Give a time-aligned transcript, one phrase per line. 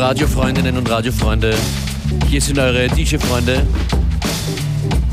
[0.00, 1.54] Radiofreundinnen und Radiofreunde.
[2.26, 3.66] Hier sind eure DJ-Freunde.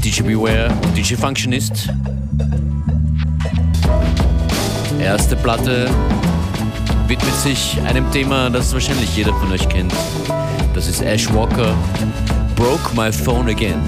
[0.02, 1.90] DJ Beware und DJ Functionist.
[4.98, 5.90] Erste Platte
[7.08, 9.92] widmet sich einem Thema, das wahrscheinlich jeder von euch kennt.
[10.74, 11.76] Das ist Ash Walker.
[12.56, 13.82] Broke my phone again.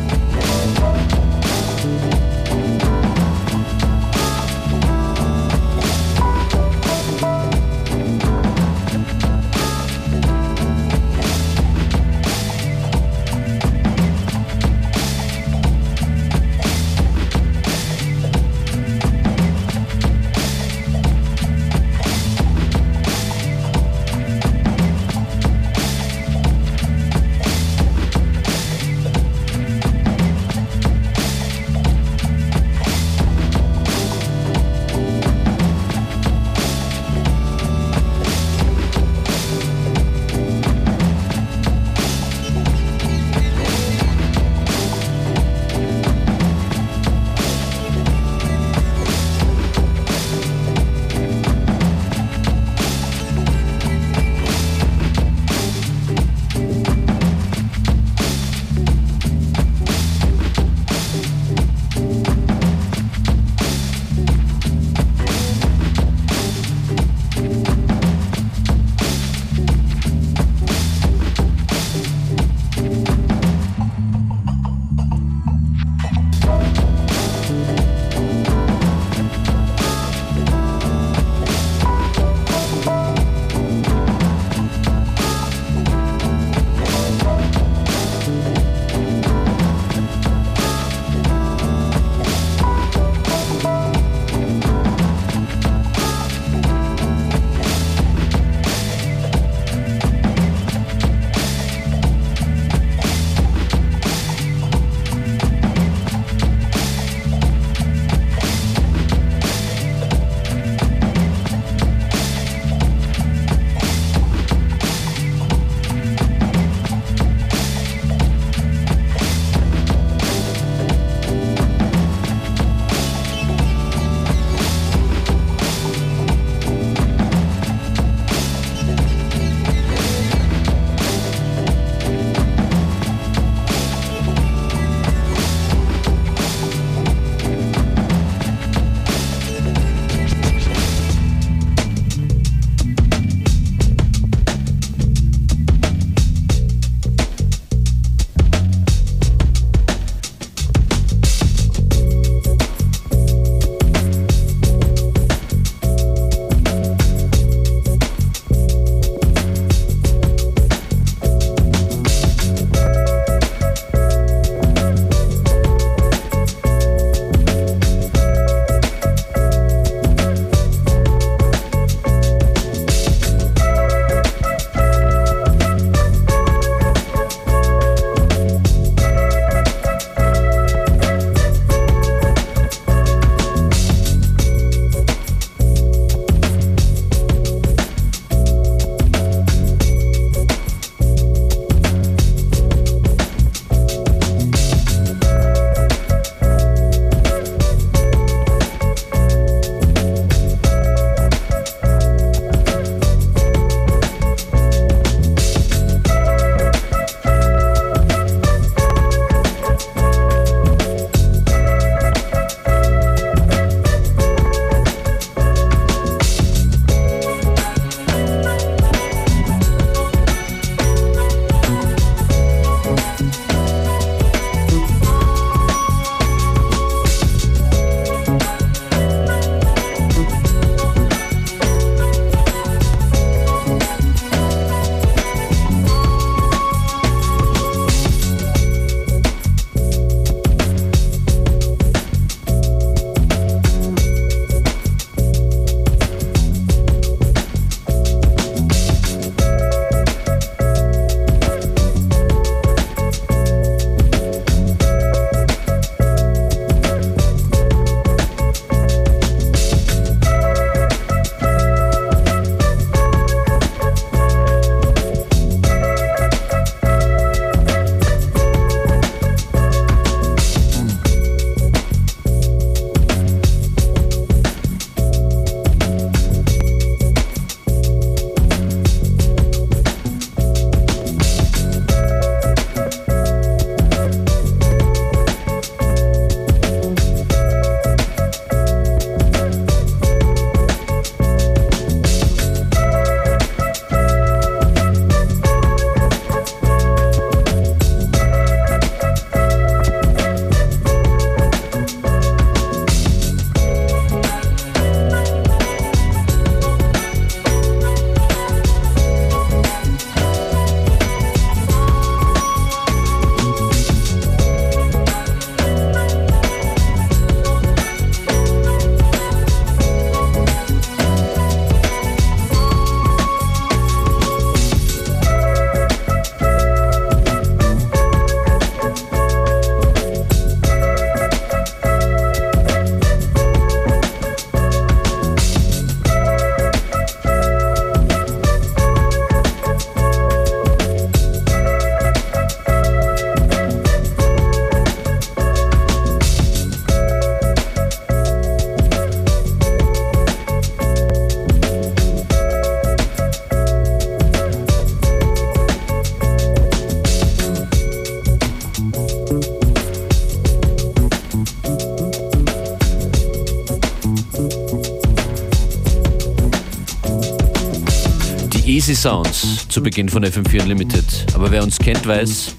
[368.90, 371.06] Easy Sounds zu Beginn von FM4 Unlimited.
[371.36, 372.56] Aber wer uns kennt, weiß,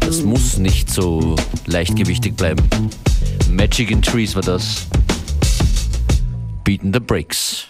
[0.00, 1.36] das muss nicht so
[1.66, 2.62] leichtgewichtig bleiben.
[3.50, 4.86] Magic in Trees war das.
[6.64, 7.69] Beaten the Breaks.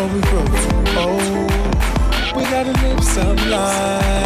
[0.00, 1.20] before we grow too old.
[1.22, 4.19] Oh, we gotta live some life.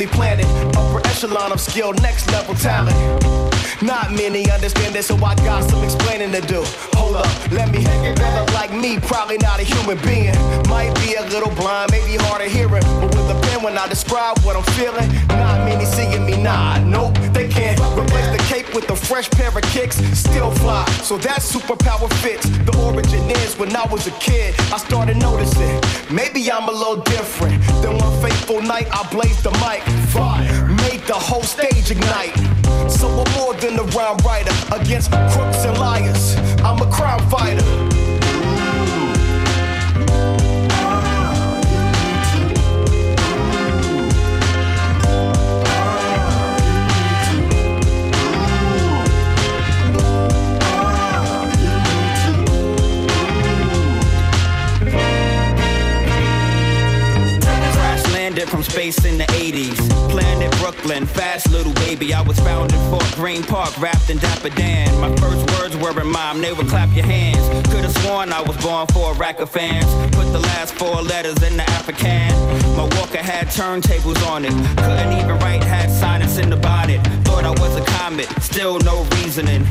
[0.00, 0.46] A planet.
[0.76, 2.96] Upper echelon of skill, next level talent.
[3.82, 6.62] Not many understand this, so I got some explaining to do.
[6.94, 8.16] Hold up, let me hang it.
[8.16, 10.34] Brother like me, probably not a human being.
[10.68, 13.07] Might be a little blind, maybe hard of hearing.
[13.62, 17.18] When I describe what I'm feeling, not many seeing me, nah, nope.
[17.32, 19.96] They can't replace the cape with a fresh pair of kicks.
[20.16, 22.48] Still fly, so that superpower fits.
[22.48, 25.80] The origin is when I was a kid, I started noticing.
[26.10, 27.60] Maybe I'm a little different.
[27.82, 29.82] Then one fateful night, I blazed the mic.
[30.10, 32.36] Fire, made the whole stage ignite.
[32.88, 36.36] So I'm more than a rhyme writer against crooks and liars.
[36.62, 37.87] I'm a crime fighter.
[58.46, 59.76] From space in the 80s.
[60.10, 62.14] Planet Brooklyn, fast little baby.
[62.14, 65.00] I was found in Fort Greene Park, wrapped in Dapper Dan.
[65.00, 67.42] My first words were in mom, they would clap your hands.
[67.68, 69.86] Could've sworn I was born for a rack of fans.
[70.14, 72.30] Put the last four letters in the African.
[72.76, 74.52] My walker had turntables on it.
[74.76, 77.00] Couldn't even write, had silence the bonnet.
[77.24, 79.66] Thought I was a comet, still no reasoning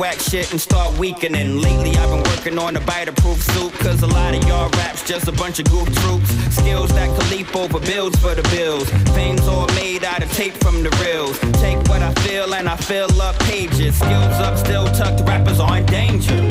[0.00, 1.58] whack shit and start weakening.
[1.58, 5.28] Lately I've been working on a biter-proof suit, cause a lot of y'all raps just
[5.28, 6.30] a bunch of goof troops.
[6.56, 8.88] Skills that can leap over bills for the bills.
[9.14, 11.38] Things all made out of tape from the reels.
[11.60, 13.94] Take what I feel and I fill up pages.
[13.96, 16.48] Skills up, still tucked, rappers are in danger.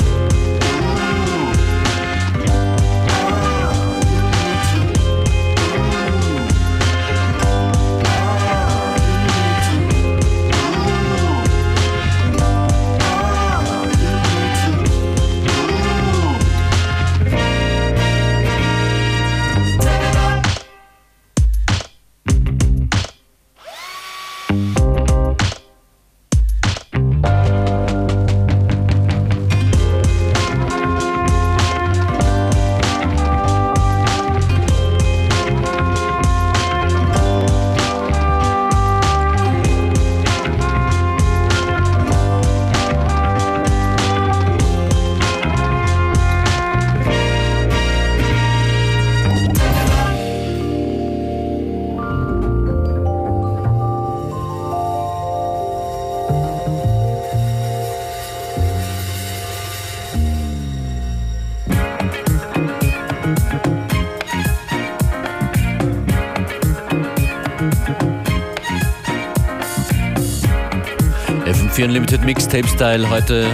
[71.89, 73.47] Unlimited Mixtape Style heute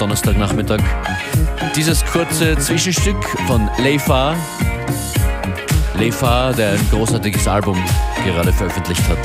[0.00, 0.80] Donnerstagnachmittag.
[1.76, 4.34] Dieses kurze Zwischenstück von Leifa.
[5.96, 7.80] Leifa, der ein großartiges Album
[8.24, 9.18] gerade veröffentlicht hat.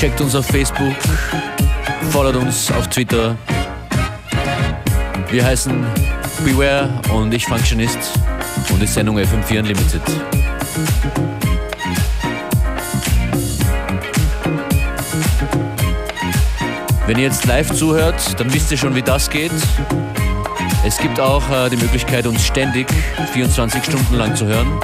[0.00, 0.96] Checkt uns auf Facebook,
[2.12, 3.36] followt uns auf Twitter.
[5.30, 5.84] Wir heißen
[6.48, 7.98] Beware und ich Functionist
[8.70, 10.00] und die Sendung FM4 Unlimited.
[17.06, 19.52] Wenn ihr jetzt live zuhört, dann wisst ihr schon, wie das geht.
[20.86, 22.86] Es gibt auch äh, die Möglichkeit, uns ständig
[23.34, 24.80] 24 Stunden lang zu hören,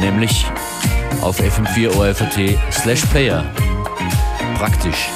[0.00, 0.46] nämlich
[1.20, 3.44] auf fm4 orf.at slash player.
[4.58, 5.08] Praktisch.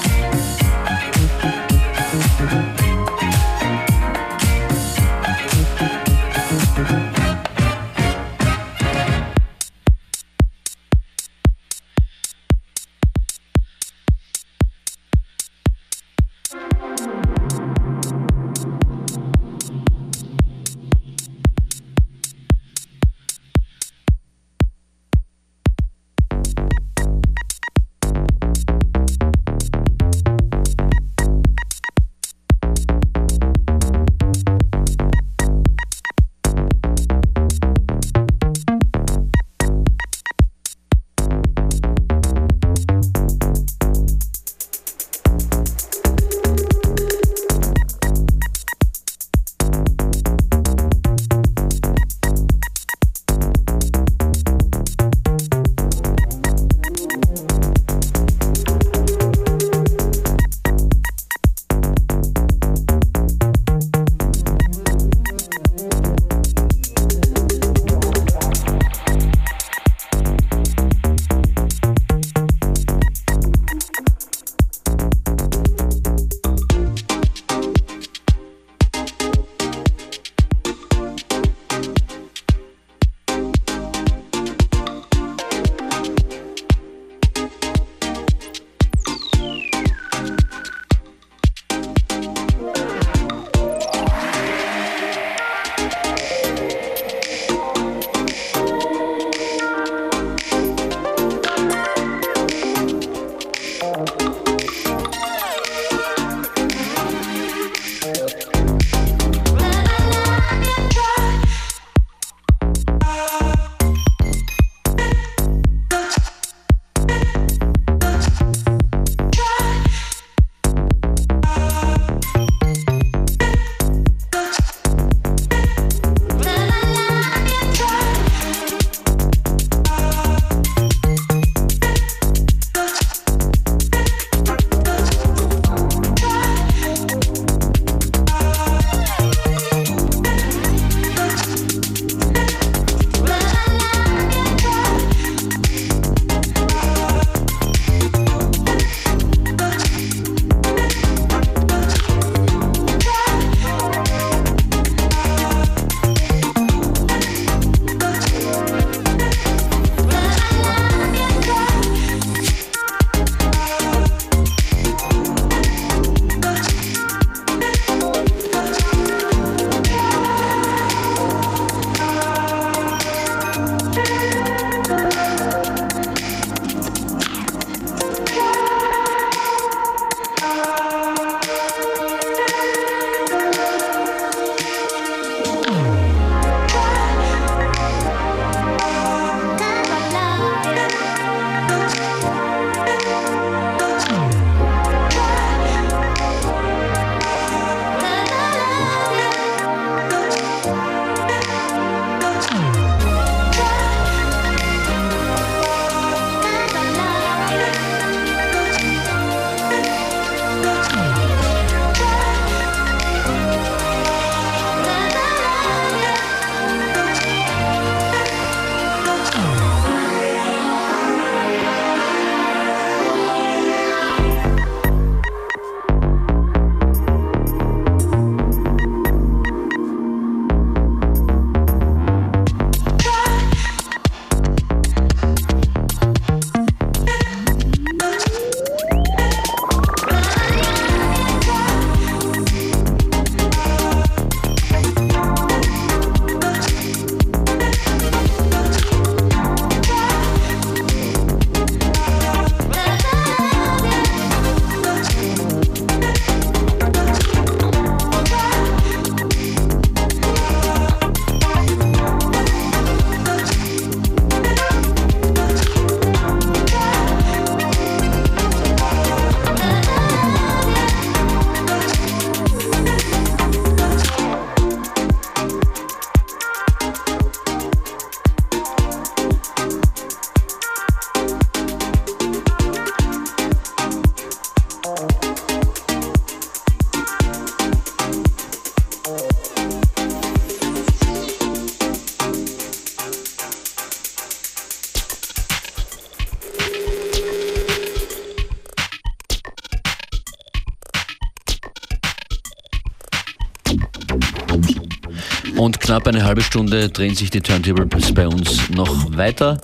[305.68, 309.58] Und knapp eine halbe Stunde drehen sich die Turntables bei uns noch weiter.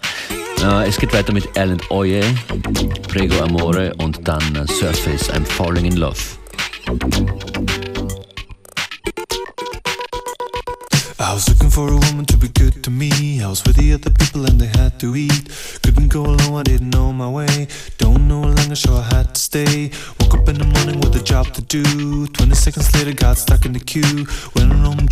[0.62, 2.20] Äh, es geht weiter mit Alan Oye,
[3.08, 6.20] Prego Amore und dann Surface, I'm Falling in Love.
[11.18, 13.40] I was looking for a woman to be good to me.
[13.40, 15.48] I was with the other people and they had to eat.
[15.82, 17.66] Couldn't go alone, I didn't know my way.
[17.96, 19.90] Don't know longer, so I had to stay.
[20.20, 22.26] Woke up in the morning with a job to do.
[22.26, 24.26] 20 seconds later, got stuck in the queue.
[24.54, 25.03] Went extend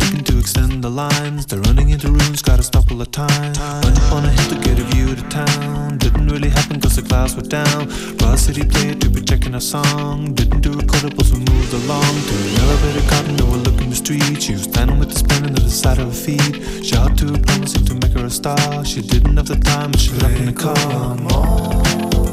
[0.83, 1.45] the lines.
[1.45, 3.53] They're running into rooms, gotta stop all the time.
[3.83, 5.97] Went up on a hill to get a view the town.
[5.97, 7.87] Didn't really happen cause the clouds were down.
[8.17, 10.33] Brought city player to be checking our song.
[10.33, 12.13] Didn't do recordables, we moved along.
[12.27, 14.41] To an elevator garden, overlooking the street.
[14.43, 16.85] She was standing with the pen on the side of her feet.
[16.85, 18.83] Shout to her, promising to make her a star.
[18.83, 22.32] She didn't have the time, but she left in the car.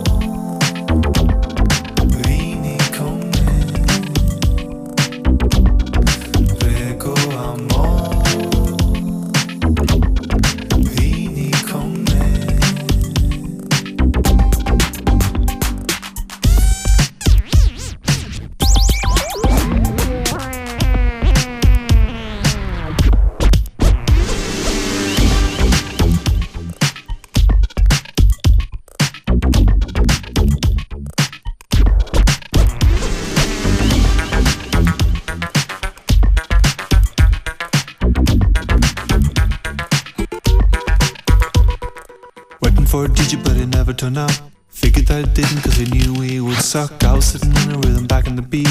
[42.90, 44.33] For a DJ, but it never turned up.
[44.68, 47.05] Figured that it didn't, cause he knew we would suck.
[47.05, 48.66] I was sitting in a rhythm back in the beat.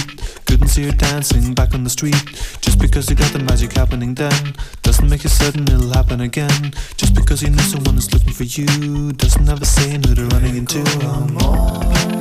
[0.45, 2.21] Couldn't see her dancing back on the street.
[2.59, 6.73] Just because you got the magic happening then, doesn't make it certain it'll happen again.
[6.97, 10.57] Just because you know someone is looking for you, doesn't a say who they're running
[10.57, 12.18] into.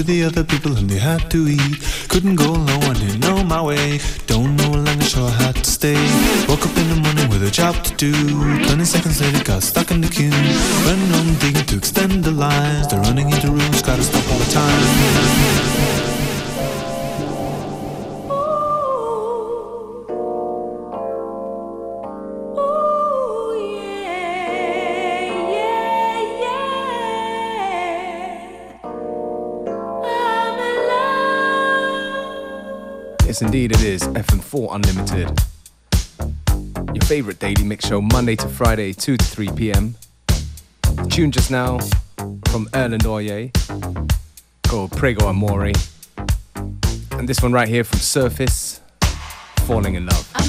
[0.00, 2.08] Other people and they had to eat.
[2.08, 4.00] Couldn't go alone, I didn't know my way.
[4.26, 6.00] Don't know longer, so I had to stay.
[6.48, 8.12] Woke up in the morning with a job to do.
[8.64, 10.30] 20 seconds later, got stuck in the queue.
[10.86, 12.88] Running on digging to extend the lines.
[12.88, 15.99] They're running into rooms, gotta stop all the time.
[33.42, 34.02] Indeed it is.
[34.02, 35.38] FM4 Unlimited.
[36.94, 39.94] Your favorite daily mix show, Monday to Friday, 2 to 3 p.m.
[41.08, 41.78] Tune just now
[42.48, 43.50] from Erlend Øye
[44.68, 45.72] called Prego Amore.
[47.12, 48.80] And this one right here from Surface,
[49.66, 50.39] Falling in Love.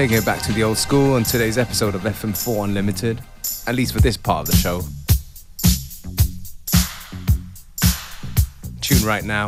[0.00, 3.20] Taking it back to the old school on today's episode of FM4 Unlimited,
[3.66, 4.80] at least for this part of the show.
[8.80, 9.46] Tune right now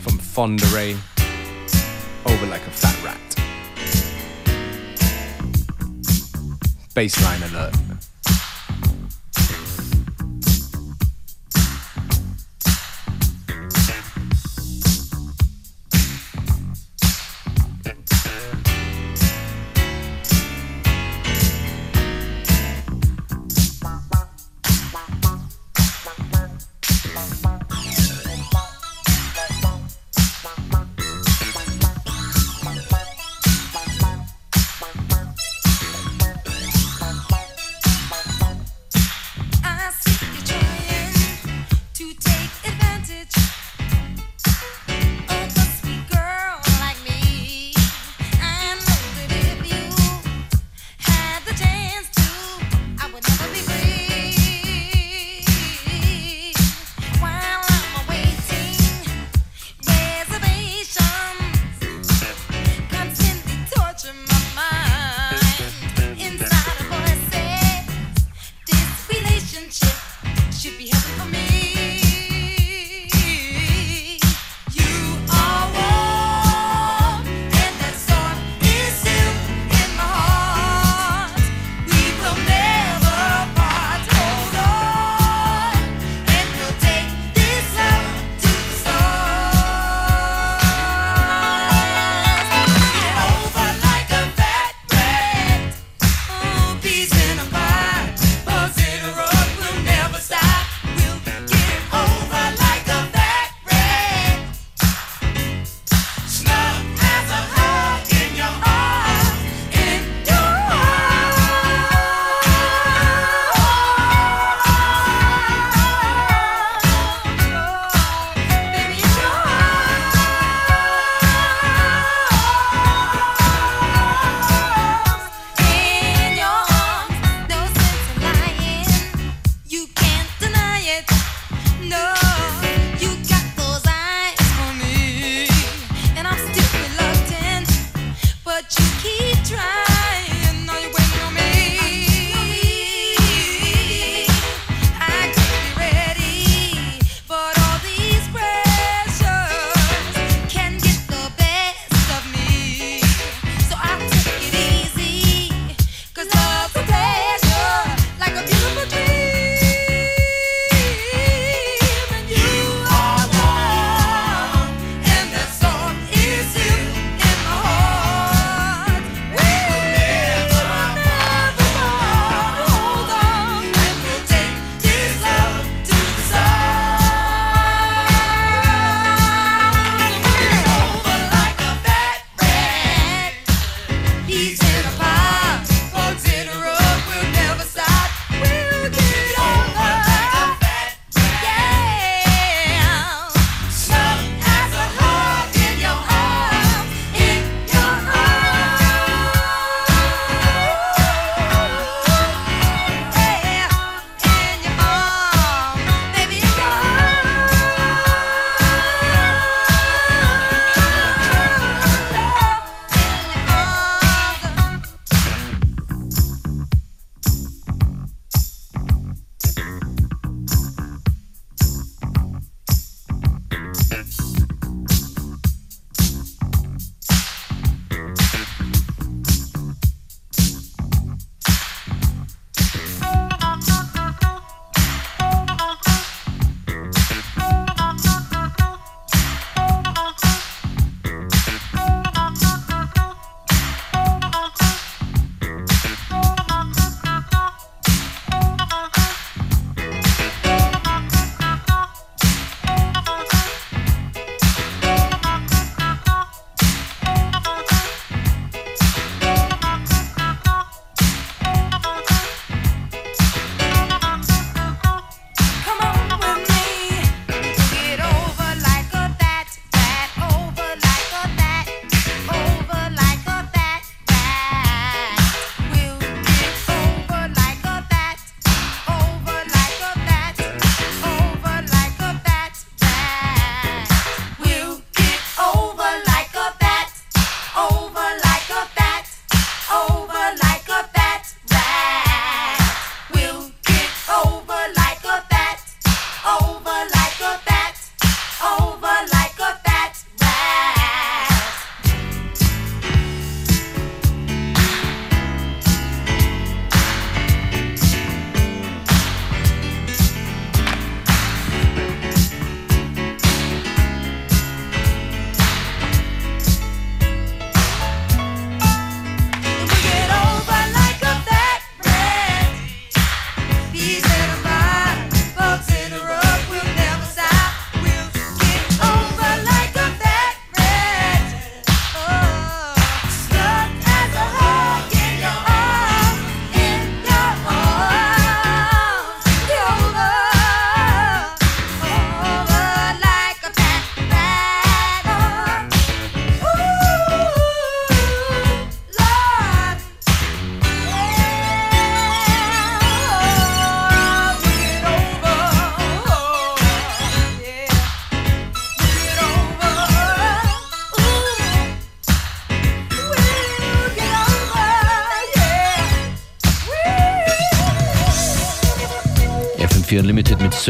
[0.00, 0.96] from Fonda Rae,
[2.24, 3.20] Over Like a Fat Rat.
[6.94, 7.89] Baseline alert.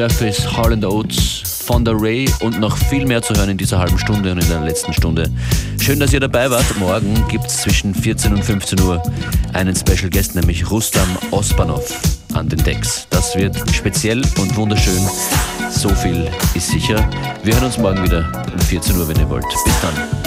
[0.01, 4.33] Surface, Harland Oates, Fonda Ray und noch viel mehr zu hören in dieser halben Stunde
[4.33, 5.31] und in der letzten Stunde.
[5.79, 6.65] Schön, dass ihr dabei wart.
[6.79, 9.03] Morgen gibt es zwischen 14 und 15 Uhr
[9.53, 12.01] einen Special Guest, nämlich Rustam Ospanov
[12.33, 13.09] an den Decks.
[13.11, 15.07] Das wird speziell und wunderschön.
[15.71, 17.07] So viel ist sicher.
[17.45, 19.45] Wir hören uns morgen wieder um 14 Uhr, wenn ihr wollt.
[19.67, 20.20] Bis dann.